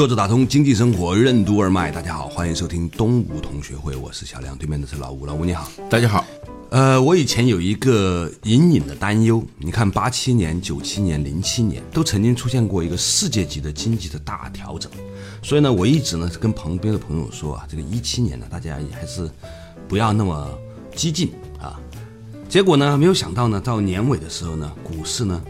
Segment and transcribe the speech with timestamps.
[0.00, 5.70] 坐着打通经济生活任督二脉，大家好，欢迎收听东吴同学会，我是小亮，对面的是老吴，老吴你好。
[5.90, 6.24] 大家好，
[6.70, 14.90] 呃，我以前有一个隐隐的担忧，你看八七年、九七年、零七年都曾经出现过一个世界级的经济的大调整，
[15.42, 19.30] 所以呢，我一直呢是跟旁边的朋友说啊，这个一七年呢，大家也还是
[19.86, 20.48] 不要那么
[20.96, 21.78] 激进啊。
[22.48, 25.42] 结果呢，没有想到呢，到年尾的时候呢，股市呢，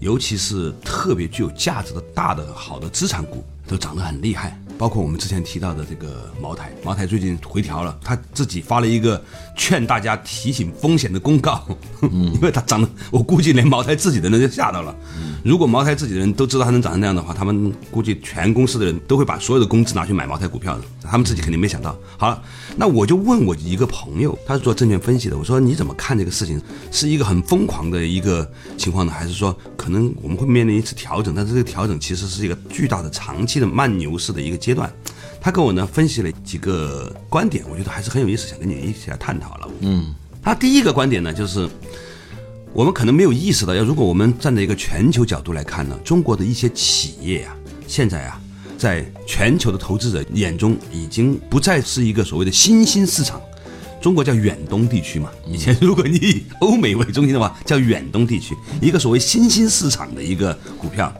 [0.00, 9.22] 尤其是特别具有价值的大的好的资产股都涨得很厉害，包括我们之前提到的这个茅台，茅台最近回调了，他自己发了一个
[9.56, 11.64] 劝大家提醒风险的公告，
[12.02, 14.96] 因为它涨得，我估计连茅台自己的人都吓到了。
[15.42, 21.96] 如果茅台自己的人都知道它能涨成那样的话，他们估计全公司的人都会把所有的工资拿去买茅台股票的，他们自己肯定没想到。
[22.18, 22.42] 好了，
[22.76, 26.60] 那我就问我一个朋友，他是做证券分析的，我说你怎么看这个事情？
[26.90, 31.34] 是一个很疯狂的一个情况呢，还是说可能我们会面临一次调整？
[31.34, 34.92] 但是这个调整其实是一个巨大的长期的慢牛市的一个阶段。
[35.40, 39.68] 他跟我呢分析了几个观点，我觉得还是很有意思，想跟你一起来探讨了。
[39.80, 41.66] 嗯，他第一个观点呢，就是
[42.72, 47.56] 我们可能没有意识到，要如果我们站在一个全球角度来看呢，中国的一些企业啊，
[47.88, 48.40] 现在啊，
[48.78, 53.40] 在全球的投资者眼中，已经不再是一个所谓的新兴市场。
[54.00, 61.12] 中国叫远东地区嘛，以前如果你以欧美为中心的话，叫远东地区，一个所谓新兴市场的一个股票。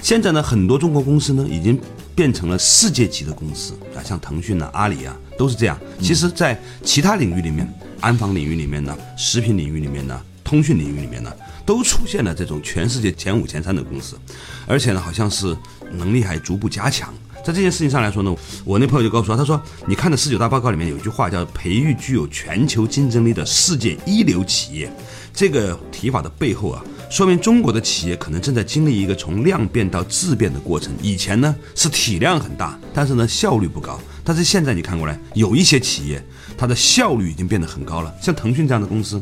[0.00, 1.78] 现在呢，很多中国公司呢，已经
[2.14, 5.78] 变成了世界级的公司啊，像腾讯啊、阿里啊，都是这样。
[6.00, 7.68] 其实，在其他领域里面，
[8.00, 11.32] 安防领域里面呢，食品领域里面呢，通讯领域里面呢，
[11.66, 14.16] 都出现了这种全世界前五、前三的公司，
[14.64, 15.56] 而且呢，好像是
[15.90, 17.12] 能力还逐步加强。
[17.44, 18.34] 在这件事情上来说呢，
[18.64, 24.92] 我那朋友就告诉我，他说：“你看的十九大报告里面有一句话叫‘培育具有全球竞争力的世界一流企业’，
[25.34, 30.92] 这个提法的背后啊，说明中国的企业可能正在经历一个从量变到质变的过程。
[31.02, 34.00] 以前呢是体量很大，但是呢效率不高。
[34.24, 36.24] 但是现在你看过来，有一些企业
[36.56, 39.20] 它的效率已经变得很高了，像腾讯这样的公司。”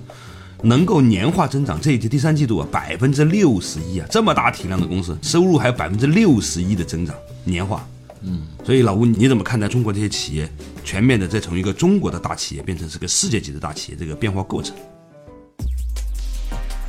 [0.65, 7.15] 能够年化增长，这一季第三季度啊，百分之六十一啊，这么大体量的公司，收入还有百分之六十一的增长，
[7.45, 7.87] 年化。
[8.23, 10.51] 嗯，所以老吴你怎么看待中国这些企业
[10.83, 14.75] 全面的再从一个中国的大企业变成是个世界级的大企业这个变化过程？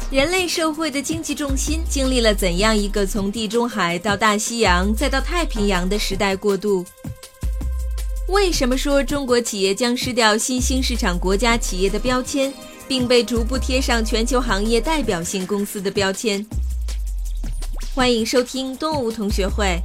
[0.09, 6.85] 人类社会的经济重心经历了怎样一个从地中海到大西洋再到太平洋的时代过渡？
[8.29, 12.53] 为什么说中国企业将失掉新兴市场国家企业的标签？
[12.87, 16.45] 并被逐步贴上全球行业代表性公司的标签。
[17.93, 19.79] 欢迎收听东吴同学会，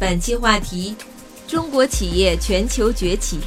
[0.00, 0.96] 本期话题：
[1.46, 3.38] 中国企业全球崛起。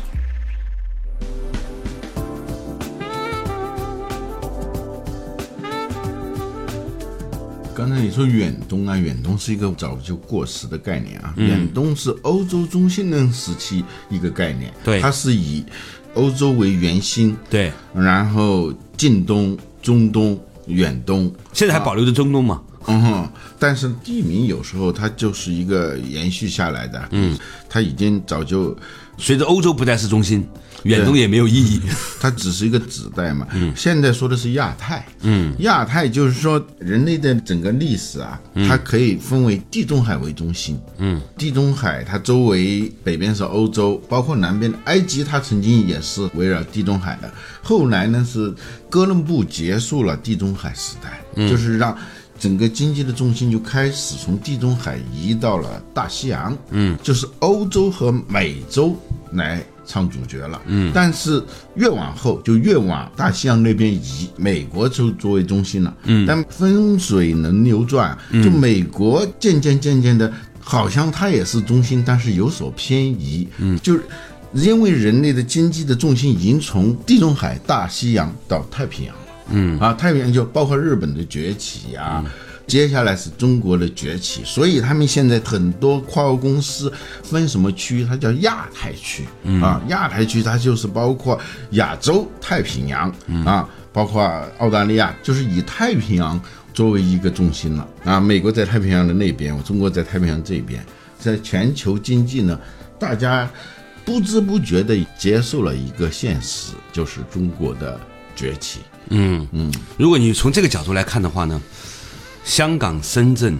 [7.75, 11.33] 刚才你说远东啊，远东是一个早就过时的概念啊。
[11.37, 15.65] 远东是欧洲中心人时期一个概念，对，它是以
[16.13, 22.61] 欧洲为圆心，对，然后近东、中东、远东，现在还保留着中东吗？
[22.87, 27.37] 嗯哼，但是地名有时候它就是一个延续下来的，嗯，
[27.69, 28.75] 它已经早就
[29.17, 30.45] 随着欧洲不再是中心，
[30.83, 31.81] 远东也没有意义，
[32.19, 33.47] 它只是一个指代嘛。
[33.53, 47.31] 嗯，现在说的是亚太，嗯，亚太就是说人类的整个历史啊，它可以分为地中海为中心，嗯，地中海它周围北边是欧洲，包括南边的埃及，它曾经也是围绕地中海的。
[47.61, 48.53] 后来呢是
[48.89, 51.97] 哥伦布结束了地中海时代，就是让。
[52.39, 58.95] 整个经济的重心就开始从地中海移到了大西洋，嗯，就是欧洲和美洲
[59.31, 61.41] 来唱主角了，嗯，但是
[61.75, 74.03] 越往后就越往大西洋那边移，美国就作为中心了，嗯，但风水轮流转，就美国渐渐渐渐的，好像它也是中心，但是有所偏移，嗯，就是
[74.53, 79.15] 因为人类的经济的重心已经从地中海、大西洋到太平洋。
[79.49, 82.23] 嗯啊，太平洋就包括日本的崛起呀，
[82.65, 86.91] 接下来是中国的崛起，所以他们现在很多跨国公司
[87.21, 89.25] 分什么区，它叫亚太区
[89.61, 91.39] 啊，亚太区它就是包括
[91.71, 93.13] 亚洲、太平洋
[93.45, 94.23] 啊，包括
[94.59, 96.39] 澳大利亚，就是以太平洋
[96.73, 98.19] 作为一个中心了啊。
[98.19, 100.83] 美国在太平洋的那边，我中国在太平洋这边，
[101.19, 102.57] 在全球经济呢，
[102.97, 103.47] 大家
[104.05, 107.99] 不知不觉地接受了一个现实，就是中国的
[108.35, 108.79] 崛起。
[109.09, 109.47] 嗯。
[109.51, 111.61] 嗯，如果你从这个角度来看的话呢，
[112.43, 113.57] 香港、深圳，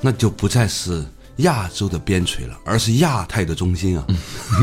[0.00, 1.04] 那就不再是
[1.38, 4.06] 亚洲的边陲了，而是亚太的中心啊。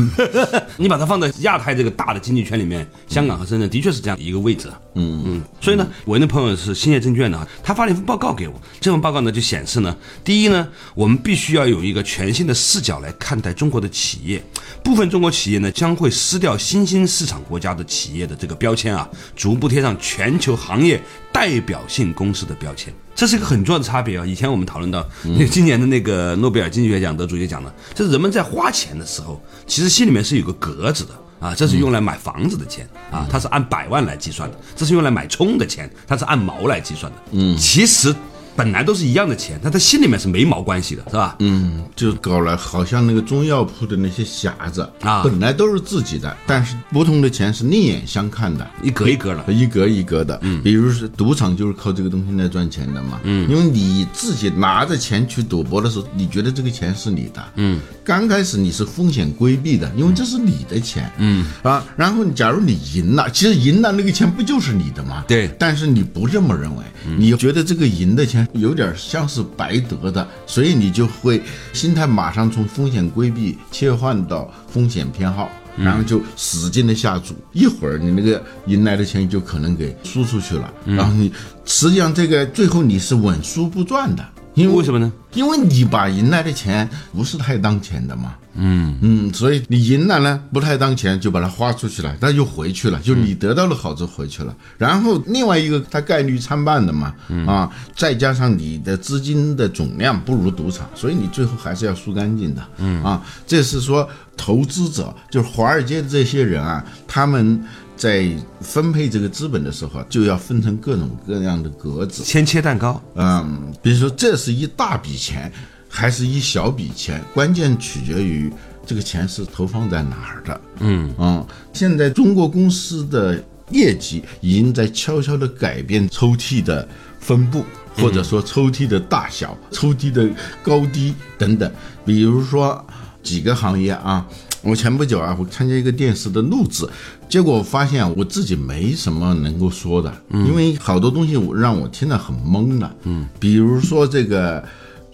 [0.76, 4.70] 你把它放在亚太这个大的经济圈里面，香港和深圳的确是这样一个位置。
[4.98, 9.94] 嗯嗯，所以呢，我那朋友是兴业证券的啊，他发了一份报告给我，这份报告呢就显示呢，
[10.24, 14.42] 第一呢，我们必须要有一个全新的视角来看待中国的企业，
[14.82, 21.00] 部分中国企业呢将会撕掉新兴市场国家的企业的这个标签啊，逐步贴上全球行业
[21.36, 22.90] 代表性公司的标签。
[23.14, 24.24] 这是一个很重要的差别啊！
[24.24, 37.18] 以前我们讨论到，那 今年的那个诺贝尔经济学奖得主也讲了，就是人们在花钱的时候，其实心里面是有个格子的啊，这是用来买房子的钱啊，它是按百万来计算的；这是用来买葱的钱，它是按毛来计算的。
[37.32, 38.14] 嗯，其实
[38.56, 41.36] 本来都是一样的钱，但他心里面是没毛关系的，是吧？
[41.40, 49.52] 嗯，就搞了，好像那个中药铺的那些匣子啊本来都是自己的，但是不同的钱是另眼相看的，一格一格的。
[49.52, 50.38] 一格一格的。
[50.42, 53.20] 嗯，比如是赌场就是靠这个东西来赚钱的嘛。
[53.24, 57.44] 嗯，因为你自己拿着钱去赌博的时候，你觉得这个钱是你的。
[57.56, 61.10] 嗯，刚开始你是风险规避的，因为这是你的钱。
[61.18, 65.24] 嗯啊，然后假如你赢了，其实赢了那个钱不就是你的吗？
[65.28, 66.84] 对但是你不这么认为，
[67.18, 75.50] 你觉得这个赢的钱有点像是白得的，所以你就会心态马上从风险规避切换到风险偏好。
[75.78, 81.30] 然后就使劲的下注，一会儿你那个赢来的钱就可能给输出去了，然后你
[81.66, 84.26] 实际上这个最后你是稳输不赚的，
[84.56, 85.12] 因为为什么呢？
[85.34, 94.56] 因为你把赢来的钱不是太当钱的嘛，嗯嗯，所以你赢了呢不太当钱，就把它花出去了，那就回去了，就你得到了好处回去了。
[94.78, 97.14] 然后另外一个它概率参半的嘛，
[97.46, 104.08] 啊，再加上你的资金的总量不如赌场，所以你最后还是要输干净的，嗯啊，这是说
[104.38, 107.62] 投资者就是华尔街的这些人啊，他们。
[107.96, 112.22] 在分配这个资本的时候，就要分成各种各样的格子。
[112.22, 115.50] 先切蛋糕，嗯，比如说这是一大笔钱，
[115.88, 118.52] 还是一小笔钱，关键取决于
[118.84, 120.60] 这个钱是投放在哪儿的。
[120.80, 126.86] 嗯嗯，现在中国公司的业绩已经在悄悄地改变抽屉的
[127.18, 127.64] 分布，
[127.96, 130.28] 或者说抽屉的大小、抽屉的
[130.62, 131.72] 高低等等。
[132.04, 132.84] 比如说
[133.22, 134.26] 几个行业啊。
[134.66, 136.84] 我前不久啊，我参加一个电视的录制，
[137.28, 142.96] 结果发现我自己没什么能够说的，因为好多东西我让我听得很懵的。
[143.04, 144.64] 嗯，比如说这个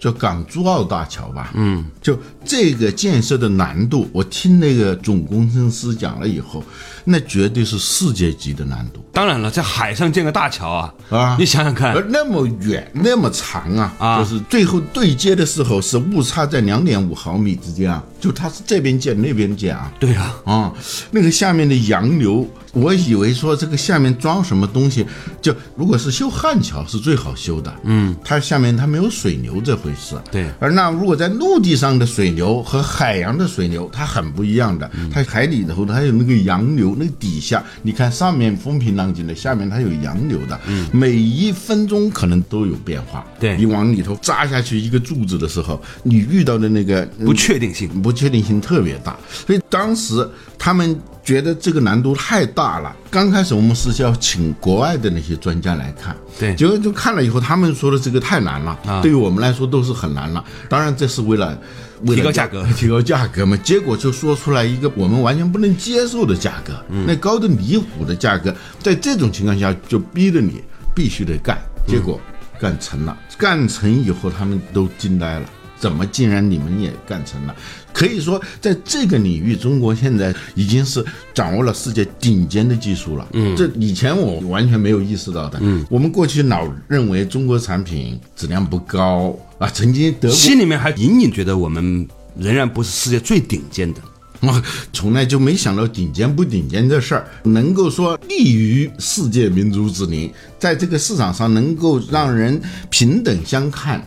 [0.03, 6.61] 叫港珠澳大桥吧，嗯，就这个建设的难度，我听那个总工程师讲了以后，
[7.05, 9.01] 那绝对是世界级的难度。
[9.13, 11.37] 当然了，在海上建个大桥啊，啊。
[11.39, 14.17] 你想想看，而那么远，那么长啊，啊。
[14.17, 20.73] 就是最后对接的时候是误差在两点五毫米之间啊，就它是这边建那边建啊，对啊，啊，
[21.11, 25.05] 那个下面的洋流，我以为说这个下面装什么东西，
[25.41, 30.49] 就如果是修汉桥是最好修的，嗯，它下面它没有水流这回事，对。
[30.59, 35.09] 而那如果在陆地上的水流和海洋的水流，它很不一样的，嗯。
[35.09, 43.55] 它海里头它有那个洋流，那个底下你看上面风平浪静的，下面它有洋流的，嗯，每一分钟可能都有变化，对。
[43.55, 47.83] 你往里头扎下去一个柱子的时候，你遇到的那个不确定性。
[48.01, 50.27] 不确定性特别大，所以当时
[50.57, 52.95] 他们觉得这个难度太大了。
[53.09, 56.53] 刚开始我们是要请国外的那些专家来看，对。
[56.55, 59.01] 结果就看了以后，他们说的这个太难了，啊。
[59.01, 60.43] 对于我们来说都是很难了。
[60.67, 61.57] 当然，这是为了
[62.05, 62.65] 提高价格。
[62.75, 63.55] 提高价格嘛。
[63.57, 67.05] 结果就说出来一个我们完全不能接受的价格，嗯。
[67.07, 70.61] 那高的离谱的价格，在这种情况下就逼着你
[70.93, 71.57] 必须得干，
[71.87, 72.19] 结果
[72.59, 75.45] 干成了，干成以后他们都惊呆了。
[75.83, 77.53] 怎么竟然你们也干成了？
[77.91, 83.27] 可以说，在这个领域，中国现在已经是掌握了世界顶尖的技术了。
[83.33, 85.59] 嗯，这以前我完全没有意识到的。
[85.61, 93.99] 嗯，我们过去老认为中国产品质量不高啊，曾经德国心里面还隐隐觉得我们仍然不是世界最顶尖的。
[94.39, 94.63] 我
[94.93, 104.05] 从来就没想到顶尖不顶尖这事儿，能够说立于世界民族之林，在这个市场上能够让人平等相看，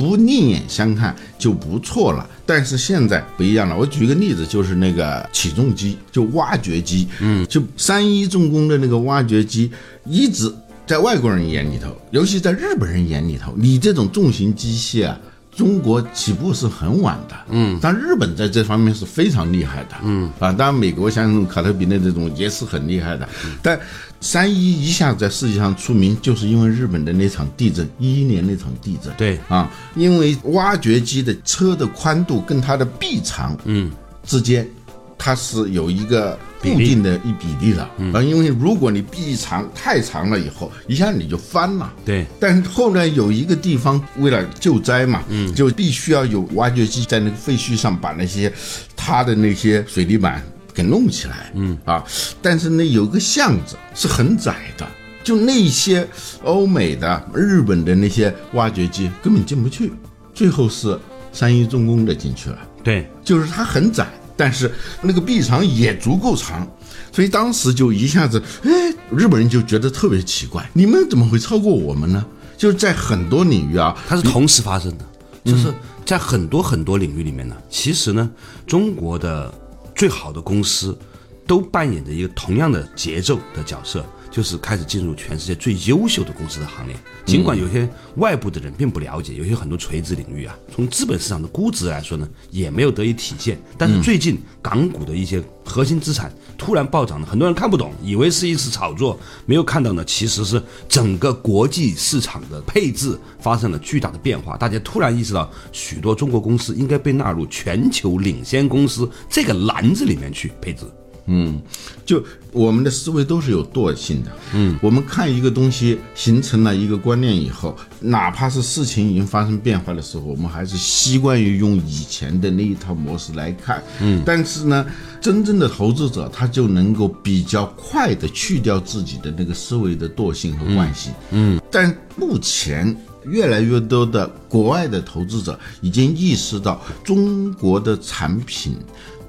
[0.00, 2.26] 不另眼相看就不错了。
[2.46, 9.70] 但是现在不一样了，我举个例子，就是那个起重机，就挖掘机，嗯，就三一重工的那个挖掘机，
[10.06, 10.50] 一直
[10.86, 15.20] 在外国人眼里头，尤其在日本人眼里头，你这种重型机械啊。
[15.56, 20.30] 中国起步是很晚的，嗯，但日本在这方面是非常厉害的，嗯。
[20.38, 23.28] 啊，当然美国像卡特彼勒这种也是很厉害的，
[23.60, 23.78] 但
[24.20, 29.38] 三一一下子在世界上出名，就是因为日本的那场地震，一一年那场地震，对。
[29.48, 33.90] 啊，因为挖掘机的车的宽度跟它的臂长，嗯，
[34.22, 34.68] 之间
[35.16, 41.90] 它是有一个固定的一比例的，啊，因为如果你臂长太长了以后，一下你就翻了。
[42.04, 48.52] 对，但是后来有一个地方为了救灾嘛，嗯，就必须要有挖掘机在那个废墟上把那些
[48.94, 50.42] 塌的那些水泥板
[50.82, 52.02] 给弄起来，嗯啊，
[52.40, 54.86] 但是呢有个巷子是很窄的，
[55.22, 56.06] 就那些
[56.42, 59.92] 欧美的、日本的那些挖掘机根本进不去，
[60.34, 60.98] 最后是
[61.32, 62.58] 三一重工的进去了。
[62.82, 64.70] 对，就是它很窄，但是
[65.02, 66.66] 那个臂长也足够长，
[67.12, 68.70] 所以当时就一下子，哎，
[69.14, 72.24] 日本人就觉得特别奇怪，你们怎么会超过我们呢？
[72.56, 75.04] 就是在很多领域啊，它是同时发生的，
[75.44, 75.72] 就是
[76.06, 78.30] 在很多很多领域里面呢，其实呢，
[78.66, 79.52] 中国的
[80.00, 80.98] 最好的公司
[81.46, 84.02] 都扮演着一个同样的节奏的角色。
[84.30, 86.96] 就是开始进入全世界最优秀的公司的行列，
[87.26, 93.60] 尽管有些外部的人并不了解，有些很多垂直领域啊，从资本市场的估值来说呢，也没有得以体现。
[93.76, 104.56] 但是最近港股的一些核心资产突然暴涨了，很多人看不懂，以为是一次炒作，没有看到呢，其实是整个国际市场的配置发生了巨大的变化。
[104.56, 110.84] 大家突然意识到，许多中国公司应该被纳入全球领先公司这个篮子里面去配置。
[111.26, 111.60] 嗯，
[112.04, 112.22] 就
[112.52, 114.30] 我们的思维都是有惰性的。
[114.54, 123.82] 嗯，我们看一个东西形成了一个观念以后，哪怕是事情已经发生变化的时候，我们还是习惯于用以前的那一套模式来看。
[124.00, 124.84] 嗯，但是呢，
[125.20, 131.12] 真正的投资者他就能够比较快的去掉自己的那个思维的惰性和惯性。
[131.30, 132.96] 嗯，但目前
[133.26, 138.76] 越来越多的国外的投资者已经意识到中国的产品。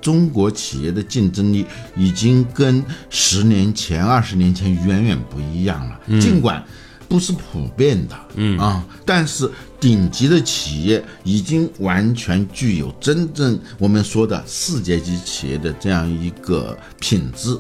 [0.02, 1.66] 中国企业的竞争力
[1.96, 6.00] 已经跟十年前、二十年前远远不一样了。
[6.20, 6.64] 尽管
[7.12, 9.52] 不是普遍的，嗯啊，但是
[9.82, 17.58] 顶级的企业已经完全具有真正我们说的世界级企业的这样一个品质、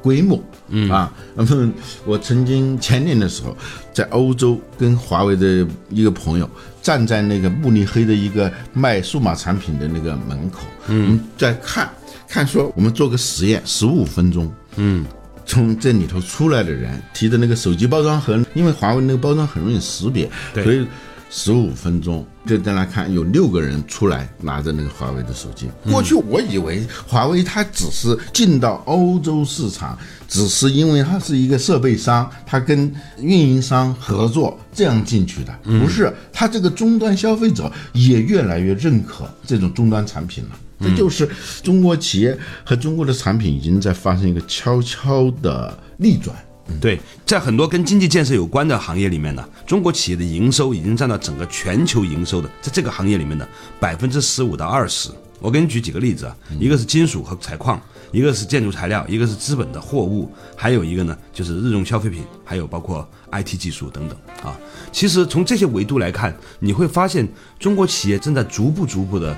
[0.00, 1.12] 规模，嗯啊。
[1.34, 1.72] 那么
[2.06, 3.56] 我曾经前年的时候
[3.92, 6.48] 在欧洲跟华为的一个朋友。
[6.82, 11.88] 站在那个慕尼黑的一个卖数码产品的那个门口，嗯，在看，
[12.26, 15.06] 看说我们做个实验，十五分钟，嗯，
[15.44, 20.86] 从这里头出来的人提的那个手机包装盒，因为华为那个包装很容易识别，所以。
[21.34, 25.66] 十五分钟就在那看，有六个人出来拿着那个华为的手机。
[25.90, 35.58] 过去我以为华为它只是进到欧洲市场，只是因为它是一个设备商，它跟运营商合作这样进去的。
[35.64, 40.50] 不是，它这个终端消费者也越来越认可这种终端产品了。
[40.82, 41.28] 这就是
[41.62, 46.36] 中国企业和中国的产品已经在发生一个悄悄的逆转。
[46.80, 53.46] 对，在很多跟经济建设有关的行业里面呢，中国企业的营收已经占到整个全球营收的，在这个行业里面的
[53.78, 55.10] 百分之十五到二十。
[55.40, 57.78] 我给你举几个例子啊，一个是金属和采矿，
[58.12, 64.56] 一个是建筑材料，一个是资本的货物，还有一个呢就是日用消费品，还有包括 IT 技术等等啊。
[64.92, 69.36] 其实从这些维度来看，你会发现中国企业正在逐步逐步的。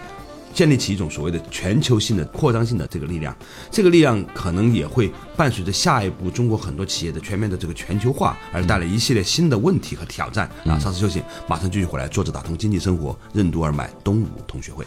[0.55, 3.37] 建立起一种所谓的全球性的扩张性的这个力量，
[3.71, 10.49] 这个力量可能也会伴随着下一步中国很多企业的全面的这个全球化而带来一系列新的问题和挑战。
[10.65, 12.07] 啊，稍事休息，马上继续回来。
[12.07, 14.87] 坐着打通经济生活，任督二脉，东吴同学会。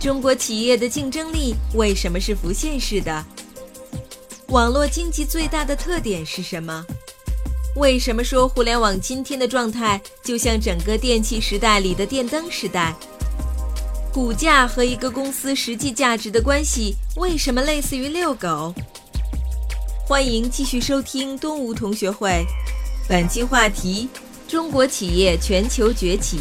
[0.00, 3.24] 中国企业的竞争力为什么是浮现式的？
[4.48, 6.84] 网络经济最大的特点是什么？
[7.76, 12.94] 为什么说互联网今天的状态就像整个电气时代里的电灯时代？
[14.16, 18.74] 股价和一个公司实际价值的关系为什么类似于遛狗？
[20.06, 22.42] 欢迎继续收听东吴同学会，
[23.06, 24.08] 本期话题：
[24.48, 26.40] 中国企业全球崛起。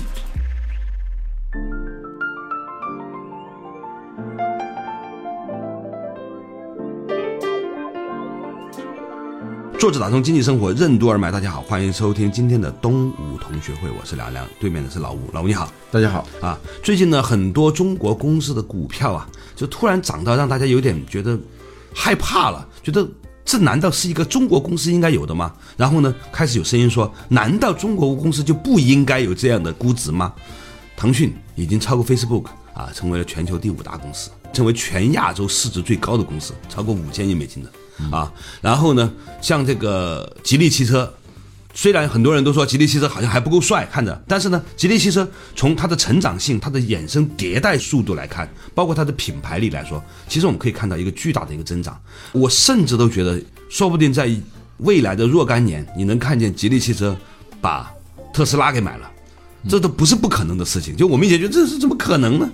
[9.86, 16.60] 作者打通经济生活任督二脉，大家好，欢迎收听今天的东吴同学会，我是梁梁，对面的是老吴，老吴你好，大家好啊。
[16.82, 21.38] 最近呢，很多中国公司的股票啊，就突然涨到让大家有点觉得
[21.94, 23.08] 害怕了，觉得
[23.46, 25.54] 这难道是一个中国公司应该有的吗？
[25.77, 30.34] 然后呢，开始有声音说，难道中国公司就不应该有这样的估值吗？
[30.98, 37.70] 腾讯已经超过 Facebook 啊，成为了全球第五大公司，成为全亚洲市值最高的公司，超过五千亿美金的。
[38.12, 39.12] 啊，然后呢，
[39.42, 41.14] 像这个吉利汽车，
[41.74, 51.98] 虽然很多人都说吉利汽车好像还不够帅看着，但是呢，吉利汽车从它的成长性、它的衍生迭代速度来看，包括它的品牌力来说，其实我们可以看到一个巨大的一个增长。
[52.34, 54.30] 我甚至都觉得，说不定在
[54.80, 57.16] 未来的若干年，你能看见吉利汽车
[57.62, 57.90] 把
[58.34, 59.10] 特斯拉给买了，
[59.70, 60.96] 这都不是不可能的事情。
[60.98, 62.50] 就我们也觉得这是怎么可能呢？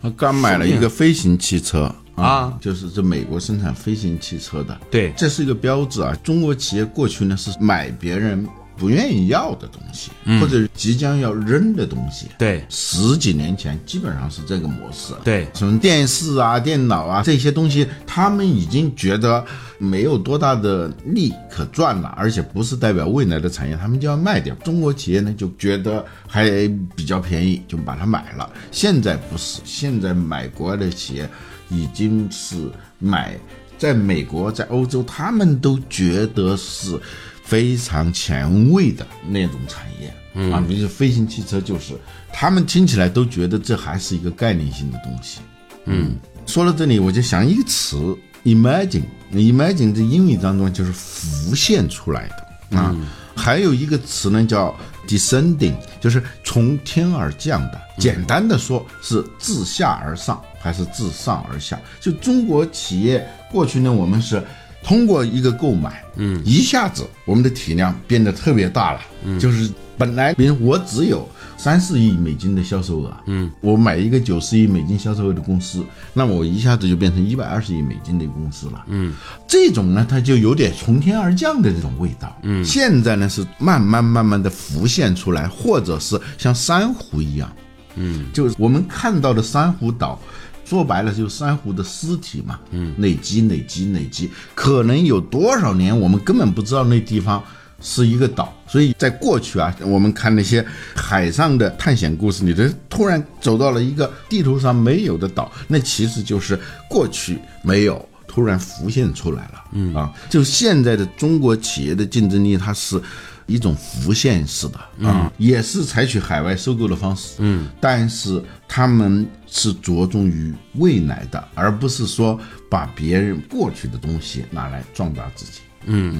[0.00, 1.92] 他刚买了一个飞行汽车。
[2.20, 6.14] 啊就是这美国生产飞行汽车的，对这是一个标志啊。
[6.22, 8.46] 中国企业过去呢是买别人
[8.76, 10.10] 不愿意要的东西，
[10.40, 12.28] 或者即将要扔的东西。
[12.38, 15.12] 对十几年前基本上是这个模式。
[15.22, 19.44] 对什么电视啊、电脑啊这些东西，他们已经觉得
[19.76, 24.54] 没有多大的利可赚了，而且不是代表未来的产业，他们就要卖掉。
[24.56, 26.48] 中国企业呢就觉得还
[26.96, 28.48] 比较便宜，就把它买了。
[28.70, 31.28] 现在不是，现在买国外的企业
[31.70, 33.34] 已经是买
[33.78, 37.00] 在美国、在欧洲，他们都觉得是
[37.44, 40.12] 非常前卫的那种产业。
[40.34, 41.94] 嗯啊，比如说飞行汽车，就是
[42.32, 45.40] 他们听起来都觉得这还是一个概念性的东西。
[45.86, 46.12] 嗯，
[46.46, 49.02] 说到这里，我就想一个词，imagine。
[49.32, 52.94] imagine 在英语当中就是浮现出来的啊。
[53.40, 54.76] 还有一个词呢叫
[55.08, 57.80] descending，就是从天而降的。
[57.98, 61.78] 简单的说是自下而上还是自上而下？
[62.00, 64.42] 就中国企业过去呢，我们是
[64.82, 71.28] 通过一个购买，嗯，一下子我们的体量变得特别大了，嗯，就是本来比如我只有
[71.62, 79.12] 三四亿美金的销售额，嗯，我买一个九十亿美金销售额的公司，那我一下子就变成一百二十亿美金的公司了，嗯，
[79.46, 87.52] 这种呢，它就有点从天而降的这种味道，嗯，现在呢是慢慢慢慢的浮现出来，或者是像珊瑚一样，
[87.96, 90.18] 嗯，就是我们看到的珊瑚岛。
[90.64, 97.42] 说白了就是珊瑚的尸体嘛，嗯，累积累积累积，可能有多少年我们根本不知道那地方
[97.80, 98.54] 是一个岛。
[98.66, 106.58] 所以在过去啊，我们看那些海上的探险故事，你这突然走到了一个地图上没有的岛，那其实就是
[106.88, 109.64] 过去没有，突然浮现出来了。
[109.72, 113.00] 嗯啊，就现在的中国企业的竞争力，它是。
[113.46, 122.38] 一种浮现式的啊，也是采取海外收购的方式，嗯，但是他们是着重于未来的，而不是说
[122.70, 125.62] 把别人过去的东西拿来壮大自己。
[125.86, 126.16] 嗯，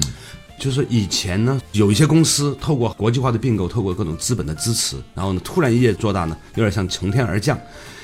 [0.61, 7.59] 就是以前呢，有一些公司透过国际化的并购，透过各种资本的支持，然后呢，突然一夜做大呢，有点像从天而降。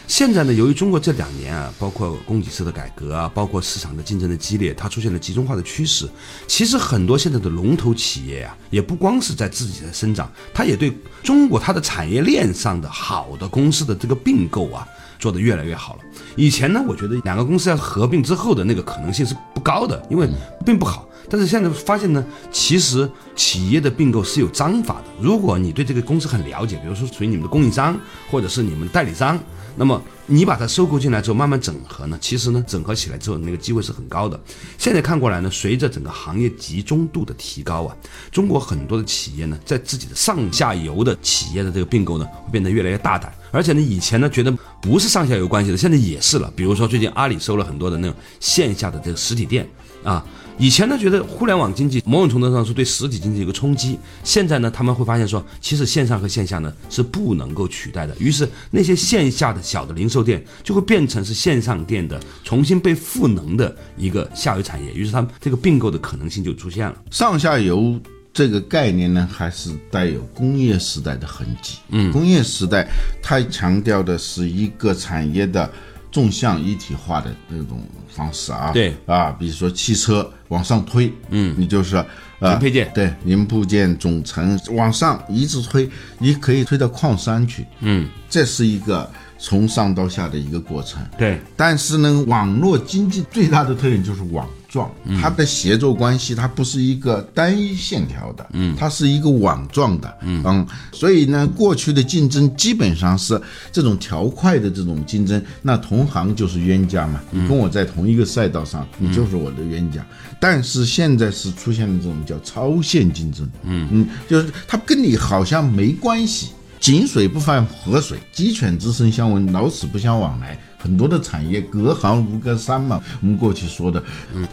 [0.08, 6.10] 现在呢，由于中国这两年啊，包括供给侧的改革啊，包括市场的竞争的激烈，它出现了集中化的趋势。
[6.48, 10.92] 其实很多现在的龙头企业啊，也不光是在自己在生长，它也对
[11.22, 14.88] 中国它的产业链上的好的公司的这个并购啊，
[15.20, 16.00] 做得越来越好了。
[16.36, 20.28] 以前呢，我觉得两个公司要合并之后的那个可能性是不高的，因为
[20.66, 21.08] 并不好。
[21.30, 25.04] 但是现在发现呢，其实企业的并购是有章法的。
[25.20, 28.00] 如果你对这个公司很了解，比如说属于你们的供应商
[28.32, 29.38] 或者是你们代理商。
[29.80, 32.18] 那么你把它收购进来之后，慢慢整合呢？
[32.20, 34.40] 其实呢，整合起来之后，那个机会是很高的。
[34.76, 37.96] 现在看过来呢，随着整个行业集中度的提高啊，
[38.32, 43.32] 中国很多的企业呢，在自己的上下游的企业的这个并购呢，会变得越来越大胆。
[43.58, 46.54] 而且呢，以前呢觉得不是上下游关系的，现在也是了。
[46.56, 49.68] 比如说最近阿里收了很多的那种线下的这个实体店
[50.04, 50.24] 啊。
[50.60, 53.98] 以前呢，觉得互联网经济某种程度上是对实体经济一个冲击。
[54.24, 58.16] 现在呢，他们会发现说，其实线上和线下呢是不能够取代的。
[58.20, 64.92] 于是那些线下的小的零售店就会变成是线上店的重新被赋能的一个下游产业。
[64.94, 66.96] 于是他们这个并购的可能性就出现了。
[67.10, 68.00] 上下游
[68.38, 71.80] 这个概念呢，还是带有工业时代的痕迹。
[71.90, 72.88] 嗯，工业时代
[73.20, 75.68] 它强调的是一个产业的。
[76.10, 82.04] 纵向一体化的那种方式啊，对啊，比如说汽车往上推，嗯，你就是
[82.40, 91.40] 零配件，对零部件总成往上一直推，你可以推到矿山去，嗯，这是一个从上到下的一个过程，对。
[91.58, 94.48] 但是呢，网络经济最大的特点就是网。
[94.78, 100.68] 状，它的协作关系它不是一个单一线条的，嗯，它是一个网状的，嗯。
[100.92, 110.06] 所以呢，过去的竞争基本上是这种条块的这种竞争，那同行就是冤家嘛，你跟我在同一个赛道上，你就是我的冤家。
[110.40, 113.88] 但是现在是出现了这种叫超线竞争，嗯。
[113.92, 120.58] 嗯，就是它跟你好像没关系，井水不犯河水，鸡犬之声相闻，老死不相往来。
[120.78, 124.02] 很多的产业隔行如隔山嘛，我们过去说的，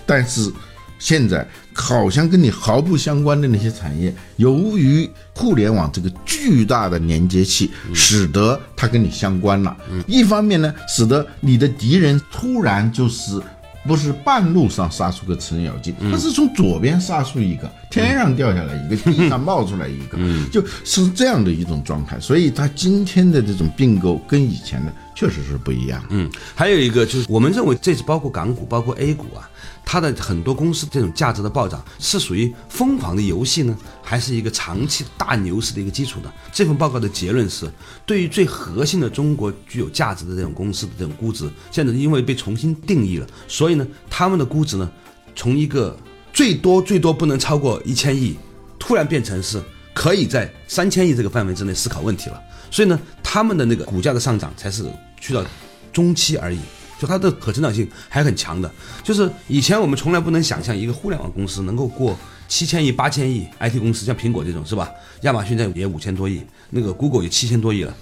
[0.06, 0.50] 但是
[0.98, 9.76] 现在好像跟你毫不相关的那些产业，由于互联网这个巨大的连接器，使得它跟你相关了。
[10.06, 13.40] 一方面呢，使得你的敌人突然就是
[13.87, 22.18] 不是半路上杀出个程咬金，他是从左边杀出一个，天上掉下来一个，地上冒出来一个，嗯，就是这样的一种状态。
[22.18, 24.92] 所以他今天的这种并购跟以前的。
[25.14, 26.03] 确实是不一样。
[26.11, 29.48] 嗯，还有一个就是，我们认为这次包括港股、包括 A 股啊，
[29.85, 36.33] 它的很多公司这种价值的暴涨，是属于疯狂的游戏呢，还是一个长期大牛市的一个基础呢？
[36.53, 37.70] 这份报告的结论是，
[38.05, 44.90] 对于最核心的中国具有价值的这种公司的这种估值，现在因为被重新定义了，所以呢，他们的估值呢，
[45.37, 45.96] 从一个
[46.33, 48.37] 最多最多不能超过一千亿，
[48.79, 52.42] 突然变成是可以在三千亿这个范围之内思考问题了。
[52.70, 54.85] 所以呢，他们的那个股价的上涨才是
[55.20, 55.44] 去到
[55.92, 56.59] 中期而已，
[56.98, 58.70] 就它的可成长性还很强的。
[59.03, 64.90] 就是以前我们从来不能想象一个互联网公司能够过七千亿、八千亿，IT 公司像苹果这种是吧？
[65.22, 67.94] 亚马逊在也五千多亿，那个 Google 也七千多亿了。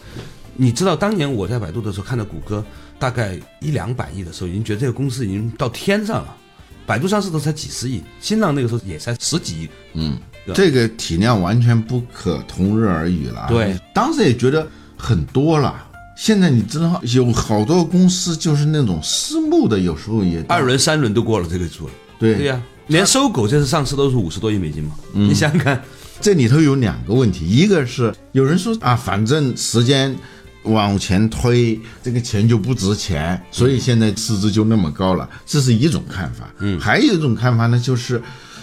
[0.54, 2.64] 你知道当年我在百度的时候看到谷歌
[2.98, 6.36] 大概一两百亿的时候，已经觉得这个公司已经到天上了。
[6.84, 9.68] 百度上市都才几十亿，新浪那个时候也才十几亿。
[9.94, 10.18] 嗯，
[10.54, 13.46] 这个体量完全不可同日而语了。
[13.48, 15.74] 对，当时也觉得很多了。
[16.16, 21.92] 现在你知道有好多公司就是那种私募的，有时候也二轮、三轮都过了这个数了。
[22.18, 24.94] 对对呀，连搜狗这次上市都是五十多亿美金嘛。
[25.12, 25.82] 你想想看，
[26.20, 30.16] 这里头有两个问题，一个是有人说啊，反正时间。
[30.64, 36.48] 往前推，这个钱就不值钱，所以现在市值就那么高了，这是一种看法。
[36.60, 38.22] 嗯，还有一种看法呢，就是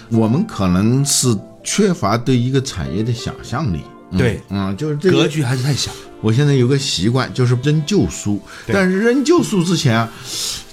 [0.09, 3.81] 我们可能是缺乏对一个产业的想象力。
[4.17, 5.91] 对，嗯，就是这格局还是太小。
[6.21, 10.11] 我现在有个习惯，就是扔旧书，但是扔旧书之前啊，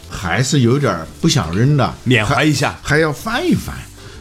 [0.08, 3.74] 还是有点不想扔的，缅怀一下，还要翻一翻。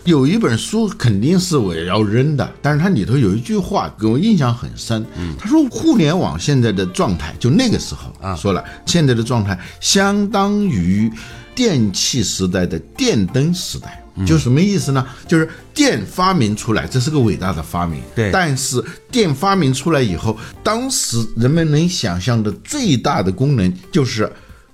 [0.04, 5.04] 有一本书肯定是我要扔的，但是它里头有一句话给我印象很深。
[5.18, 11.12] 嗯，他说互联网现在的状态，就那个时候啊，说了现在的状态相当于
[11.56, 15.06] 电器时代的电灯时代，就什么意思呢？
[15.28, 18.02] 就是电发明出来，这是个伟大的发明。
[18.16, 24.32] 对，但是电发明出来以后，当时人们能想象的最大的功能就是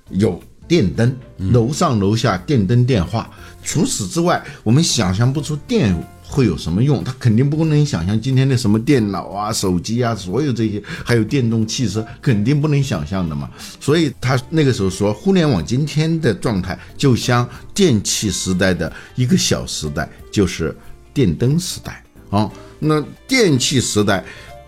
[0.09, 3.29] 有电灯，楼上楼下电灯电话。
[3.63, 5.95] 除此之外，我们想象不出电
[6.31, 7.03] 会有什么用。
[7.03, 13.49] 它肯定不能想象今天的什么电脑啊、手机啊，所有这些，还有电动汽车，肯定不能想象的嘛。
[13.81, 20.73] 所以他那个时候说，互联网今天的状态就像电气时代的一个小时代，就是
[21.13, 22.49] 电灯时代啊。
[22.79, 24.23] 那电气时代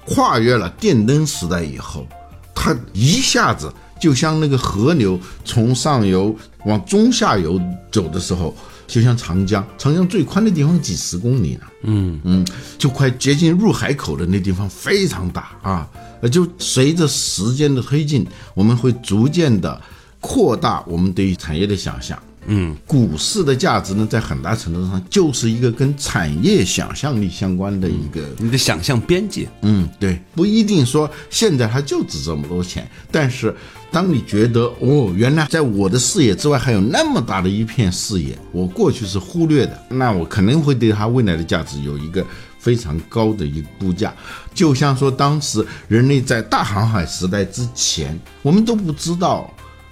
[0.05, 2.05] 跨越了电灯时代以后，
[2.53, 7.57] 它一下子就像那个河流从上游往中下游
[7.89, 8.53] 走的时候。
[8.93, 12.21] 就像长江，长江最宽的地方几十公里呢，嗯。
[12.23, 12.45] 嗯，
[12.77, 15.89] 就快接近入海口的那地方非常大啊，
[16.21, 19.81] 呃，就随着时间的推进，我们会逐渐的
[20.21, 22.21] 扩大我们对于产业的想象。
[22.47, 29.47] 嗯，股市的价值呢，在很大程度上就是一个跟产业想象力相关的一个你的想象边界。
[29.61, 33.55] 嗯，对，不一定说现在它就值这么多钱，但是
[33.91, 42.25] 当你觉得哦，原来在我的视野之外还有那么大的一片视野，我过去是忽略的，那我肯定会对它未来的价值有一个
[42.59, 44.13] 非常高的一个估价。
[44.53, 49.49] 就像说当时人类在大航海时代之前，我们都不知道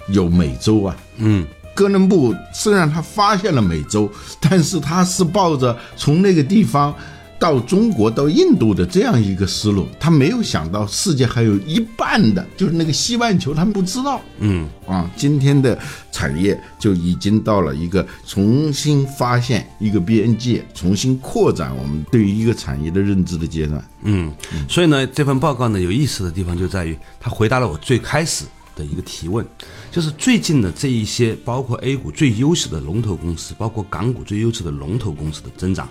[0.09, 1.45] 有美洲啊，嗯。
[1.73, 6.93] 哥伦布虽然他发现了美洲，但是他是抱着从那个地方
[7.39, 14.21] 到中国到印度的这样一个思路，他没有想到世界还有一半的，就是那个西半球，他们不知道。
[14.37, 15.79] 嗯啊，今天的
[16.11, 23.83] 产业就已经到了一个重新发现一个边界，重新扩展我们对于一个产业的认知的阶段。
[24.03, 24.31] 嗯，
[24.69, 28.45] 所以呢，这份报告呢有意思的地方就在于，他回答了我最开始。
[28.75, 29.45] 的一个提问，
[29.91, 35.89] 就是最近的这一些，包括 A 股最优秀的龙头公司，包括港股最优秀的龙头公司的增长，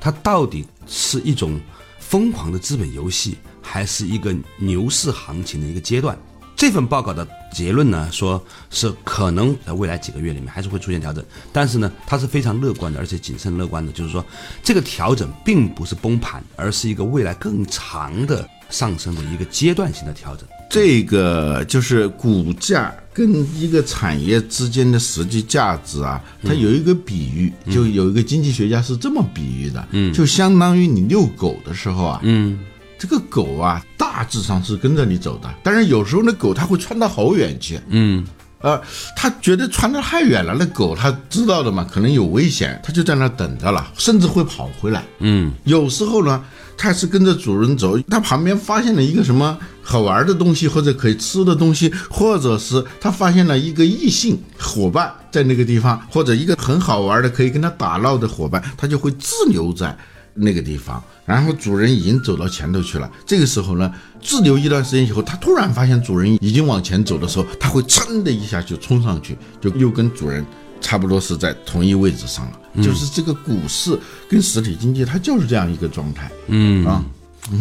[0.00, 1.60] 它到底是一种
[1.98, 6.18] 疯狂的资本游戏，还是一个牛市行情的一个阶段？
[6.56, 14.24] 这份报告的结论呢，说是可能在未来几个月里面还是会出现调整，但是呢，它是非常乐观的，而且谨慎乐观的，就是说
[14.60, 20.48] 这个调整并不是崩盘，而是一个未来更长的上升的一个阶段性的调整。
[20.70, 32.58] 这个就是股价跟一个产业之间的实际价值啊，它有一个比喻，就有一个经济学家是这么比喻的，嗯，就相当于你遛狗的时候啊，嗯，
[32.98, 38.24] 这个狗啊大致上是跟着你走的，但是有时候那狗它会窜到好远去，嗯，
[38.60, 38.80] 呃，
[39.16, 46.44] 它觉得窜得太远了，那狗它知道的嘛，可能有危险，它就在那等着了，甚至会跑回来，嗯，有时候呢。
[46.80, 49.58] 它是跟着主人走，它旁边发现了一个什么
[49.90, 59.96] 好玩的东西，或者可以吃的东西，或者是他发现了一个异性伙伴在那个地方，或者一个很好玩的可以跟他打闹的伙伴，他就会滞留在
[60.34, 63.10] 那个地方，然后主人已经走到前头去了。
[63.24, 70.44] 这个时候呢，滞留一段时间以后，他突然发现主人已经往前走的时候，他会噌的一下就冲上去，就又跟主人
[70.82, 72.82] 差不多是在同一位置上了。
[72.82, 73.98] 就是这个股市
[74.28, 76.30] 跟实体经济，它就是这样一个状态。
[76.48, 77.02] 嗯啊。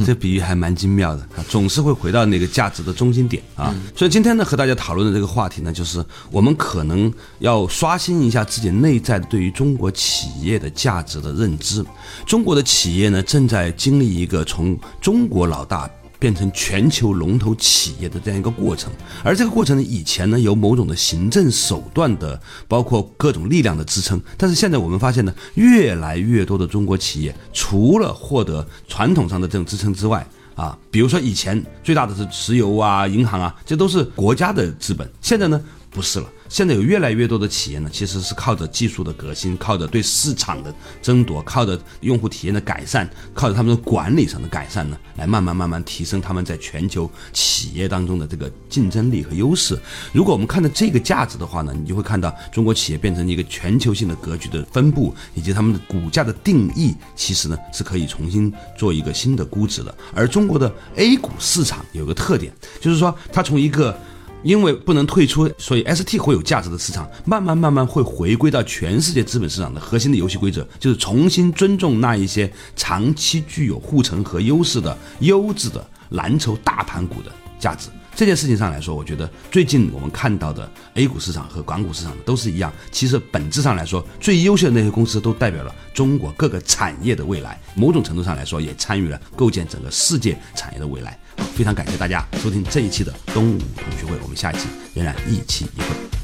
[0.05, 3.73] 这比喻还蛮精妙的啊，总是会回到那个价值的中心点啊。
[3.95, 11.85] 所以今天呢，和大家讨论的这个话题呢，就是我们可能要刷新一下自己内在对于中国企业的价值的认知。
[12.25, 15.89] 中国的企业呢，正在经历一个从中国老大。
[16.19, 18.91] 变成全球龙头企业的这样一个过程，
[19.23, 35.61] 而这个过程呢，以前呢有某种的行政手段的，包括各种力量的支撑，但是现在我们发现呢，越来越多的中国企业除了获得传统上的这种支撑之外，啊，比如说以前最大的是石油啊、银行啊，这都是国家的资本，现在呢
[35.97, 36.29] 不是了。
[36.47, 49.75] 现在有越来越多的企业呢，其实是靠着技术的革新，靠着对市场的争夺，靠着用户体验的改善，靠着他们的管理上的改善呢，来慢慢慢慢提升他们在全球企业当中的这个竞争力和优势。
[50.13, 59.93] 如果我们看到这个价值的话呢，你就会看到中国企业变成一个全球性的格局的分布，以及他们的股价的定义，其实呢是可以重新做一个新的估值的。
[60.13, 63.97] 而中国的 A 股市场有个特点，就是说它从一个
[64.43, 77.89] 因为不能退出，所以 ST 会有价值的市场，慢慢慢慢会回归到全世界资本市场的核心的游戏规则，就是重新尊重那一些长期具有护城河优势的优质的蓝筹大盘股的价值。
[78.17, 82.73] 这件事情上来说，我觉得最近我们看到的 A 股市场和港股市场都是一样。
[82.91, 91.15] 其实本质上来说，最优秀的那些公司都代表了中国各个产业的未来，某种程度上来说，也参与了构建整个世界产业的未来。
[91.53, 96.16] 非常感谢大家收听这一期的东吴同学会，我们下一期仍然一期一会。